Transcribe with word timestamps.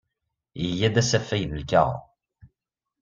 Iga-d 0.65 0.95
asafag 1.01 1.41
n 1.45 1.59
lkaɣeḍ. 1.61 2.01